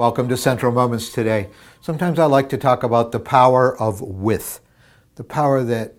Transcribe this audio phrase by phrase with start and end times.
[0.00, 1.50] Welcome to Central Moments today.
[1.82, 4.60] Sometimes I like to talk about the power of with,
[5.16, 5.92] the power that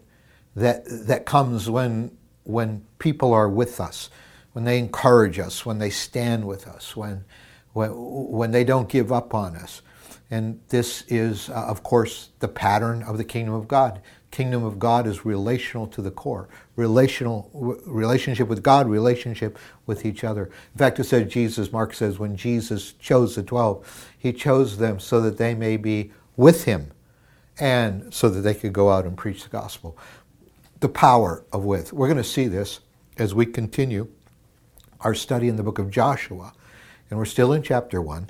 [0.55, 4.09] that that comes when when people are with us,
[4.53, 7.25] when they encourage us, when they stand with us, when
[7.73, 9.83] when, when they don't give up on us.
[10.31, 14.01] And this is, uh, of course, the pattern of the kingdom of God.
[14.31, 17.49] Kingdom of God is relational to the core, relational
[17.85, 20.45] relationship with God, relationship with each other.
[20.45, 21.71] In fact, it says Jesus.
[21.71, 26.11] Mark says when Jesus chose the twelve, he chose them so that they may be
[26.37, 26.91] with him,
[27.59, 29.97] and so that they could go out and preach the gospel.
[30.79, 31.93] The power of with.
[31.93, 32.79] We're going to see this
[33.17, 34.07] as we continue
[35.01, 36.53] our study in the book of Joshua
[37.11, 38.29] and we're still in chapter 1.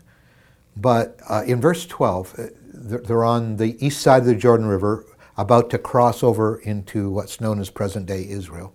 [0.76, 5.06] But uh, in verse 12, uh, they're on the east side of the Jordan River,
[5.38, 8.74] about to cross over into what's known as present day Israel.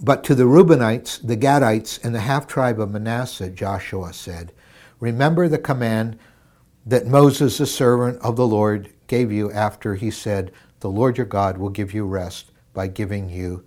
[0.00, 4.52] But to the Reubenites, the Gadites, and the half tribe of Manasseh, Joshua said,
[5.00, 6.18] Remember the command
[6.86, 11.26] that Moses, the servant of the Lord, gave you after he said, The Lord your
[11.26, 13.64] God will give you rest by giving you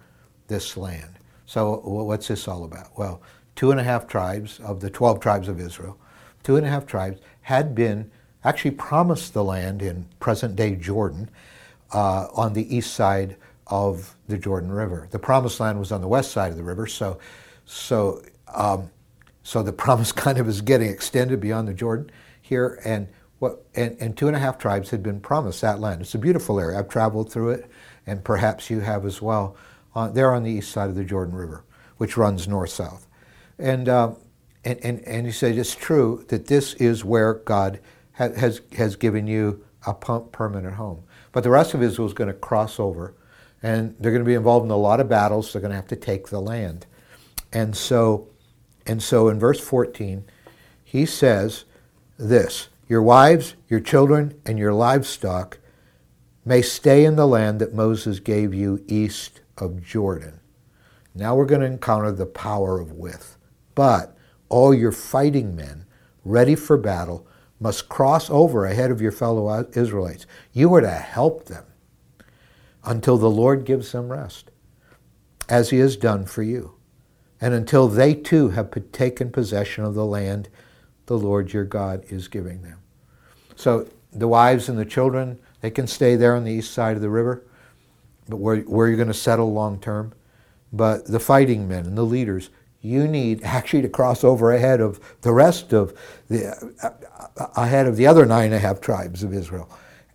[0.47, 1.20] this land.
[1.45, 2.97] So, what's this all about?
[2.97, 3.22] Well,
[3.56, 6.00] two and a half tribes of the 12 tribes of Israel,
[6.44, 8.09] two and a half tribes had been
[8.44, 11.30] actually promised the land in present day Jordan
[11.92, 13.36] uh, on the east side
[13.67, 15.08] of the Jordan River.
[15.11, 17.19] The promised land was on the west side of the river, so,
[17.66, 18.22] so,
[18.53, 18.89] um,
[19.44, 22.80] so the promise kind of is getting extended beyond the Jordan here.
[22.84, 23.08] And,
[23.39, 26.02] what, and, and two and a half tribes had been promised that land.
[26.02, 26.78] It's a beautiful area.
[26.78, 27.72] I've traveled through it,
[28.06, 29.56] and perhaps you have as well.
[29.95, 31.64] Uh, they're on the east side of the Jordan River,
[31.97, 33.08] which runs north south.
[33.58, 34.14] And, uh,
[34.64, 37.80] and, and, and he said, it's true that this is where God
[38.14, 41.04] has, has given you a permanent home.
[41.31, 43.16] But the rest of Israel is going to cross over,
[43.64, 45.52] and they're going to be involved in a lot of battles.
[45.52, 46.86] They're going to have to take the land.
[47.52, 48.28] And so,
[48.86, 50.23] and so in verse 14,
[50.84, 51.66] he says
[52.18, 55.59] this Your wives, your children, and your livestock
[56.44, 60.40] may stay in the land that Moses gave you east of Jordan.
[61.14, 63.38] Now we're going to encounter the power of with.
[63.75, 64.18] But
[64.50, 65.85] all your fighting men,
[66.24, 67.28] ready for battle,
[67.61, 70.25] must cross over ahead of your fellow Israelites.
[70.51, 71.63] You are to help them
[72.83, 74.49] until the Lord gives them rest,
[75.47, 76.73] as he has done for you,
[77.39, 80.49] and until they too have taken possession of the land
[81.05, 82.79] the Lord your God is giving them.
[83.55, 87.01] So the wives and the children, they can stay there on the east side of
[87.01, 87.43] the river,
[88.28, 90.13] but where, where you're going to settle long term.
[90.73, 92.49] But the fighting men and the leaders,
[92.81, 95.97] you need actually to cross over ahead of the rest of
[96.28, 96.50] the
[96.84, 99.69] uh, ahead of the other nine and a half tribes of Israel,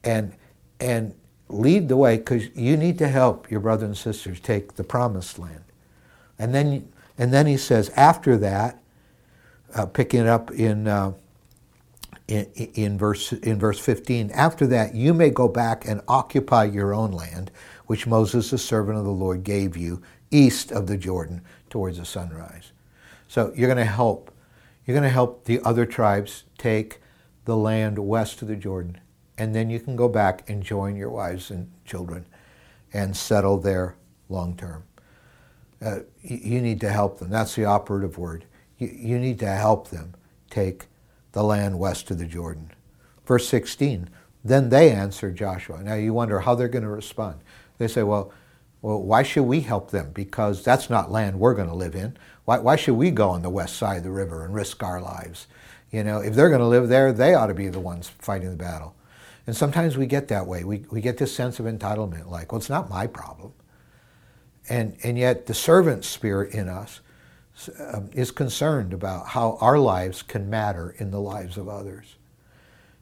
[0.05, 0.35] and
[0.81, 1.15] and
[1.49, 5.39] lead the way because you need to help your brothers and sisters take the promised
[5.39, 5.65] land,
[6.39, 8.83] and then and then he says after that,
[9.75, 10.89] uh, picking it up in.
[10.89, 11.13] Uh,
[12.29, 12.45] in,
[12.75, 17.13] in, verse in verse 15 after that you may go back and occupy your own
[17.13, 17.53] land
[17.87, 21.41] which moses the servant of the lord gave you east of the jordan
[21.77, 22.73] towards the sunrise.
[23.29, 24.31] So you're going to help.
[24.87, 27.01] You're going to help the other tribes take
[27.45, 28.99] the land west of the Jordan.
[29.37, 32.25] And then you can go back and join your wives and children
[32.95, 33.95] and settle there
[34.31, 34.85] long term.
[35.85, 37.29] Uh, you need to help them.
[37.29, 38.47] That's the operative word.
[38.79, 40.15] You, you need to help them
[40.49, 40.87] take
[41.33, 42.71] the land west of the Jordan.
[43.27, 44.09] Verse 16,
[44.43, 45.83] then they answer Joshua.
[45.83, 47.41] Now you wonder how they're going to respond.
[47.77, 48.33] They say, well,
[48.83, 50.13] well, why should we help them?
[50.13, 52.17] Because that's not land we're going to live in.
[52.45, 55.01] Why, why should we go on the west side of the river and risk our
[55.01, 55.47] lives?
[55.91, 58.51] You know, if they're going to live there, they ought to be the ones fighting
[58.51, 58.95] the battle.
[59.47, 60.65] And sometimes we get that way.
[60.65, 63.53] We, we get this sense of entitlement, like, well, it's not my problem.
[64.69, 67.01] And, and yet the servant spirit in us
[67.93, 72.17] um, is concerned about how our lives can matter in the lives of others.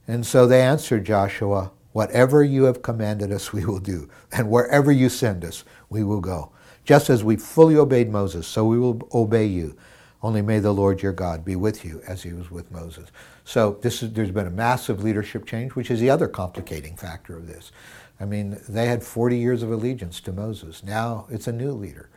[0.07, 4.09] And so they answered Joshua, Whatever you have commanded us, we will do.
[4.33, 6.51] And wherever you send us, we will go.
[6.85, 9.77] Just as we fully obeyed Moses, so we will obey you.
[10.21, 13.13] Only may the Lord your God be with you as he was with Moses.
[13.45, 17.47] So is, there's been a massive leadership change, which is the other complicating factor of
[17.47, 17.71] this.
[18.19, 20.83] I mean, they had 40 years of allegiance to Moses.
[20.83, 22.11] Now it's a new leader.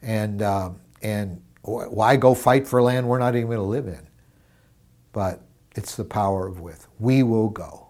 [0.00, 4.06] And, um, and why go fight for land we're not even going to live in?
[5.12, 5.42] But
[5.76, 6.88] it's the power of with.
[6.98, 7.89] We will go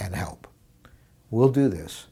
[0.00, 0.46] and help.
[1.30, 2.06] We'll do this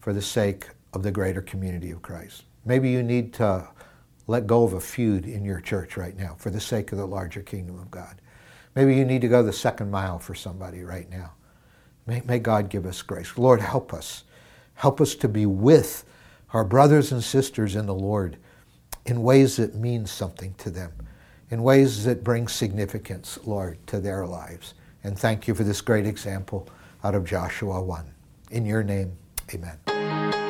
[0.00, 2.44] for the sake of the greater community of Christ.
[2.64, 3.68] Maybe you need to
[4.26, 7.06] let go of a feud in your church right now for the sake of the
[7.06, 8.20] larger kingdom of God.
[8.74, 11.32] Maybe you need to go the second mile for somebody right now.
[12.06, 13.36] May, may God give us grace.
[13.36, 14.24] Lord, help us.
[14.74, 16.04] Help us to be with
[16.52, 18.36] our brothers and sisters in the Lord
[19.04, 20.92] in ways that mean something to them
[21.52, 24.72] in ways that bring significance, Lord, to their lives.
[25.04, 26.66] And thank you for this great example
[27.04, 28.04] out of Joshua 1.
[28.50, 29.16] In your name,
[29.52, 30.41] amen.